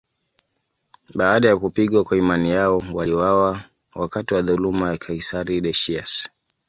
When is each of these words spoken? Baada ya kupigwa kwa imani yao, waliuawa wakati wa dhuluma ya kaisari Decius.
Baada 1.15 1.47
ya 1.49 1.57
kupigwa 1.57 2.03
kwa 2.03 2.17
imani 2.17 2.51
yao, 2.51 2.83
waliuawa 2.93 3.61
wakati 3.95 4.33
wa 4.33 4.41
dhuluma 4.41 4.89
ya 4.89 4.97
kaisari 4.97 5.61
Decius. 5.61 6.27